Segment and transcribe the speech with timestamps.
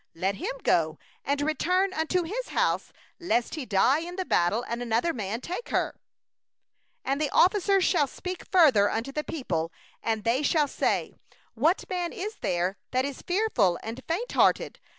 [0.15, 4.81] let him go and return unto his house, lest he die in the battle, and
[4.81, 5.93] another man take her.'
[7.05, 11.13] 8And the officers shall speak further unto the people, and they shall say:
[11.53, 14.79] 'What man is there that is fearful and faint hearted?